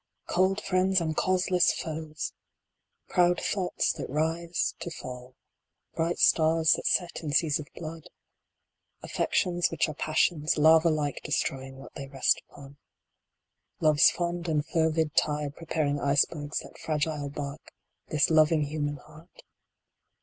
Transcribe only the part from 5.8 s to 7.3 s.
Bright stars that set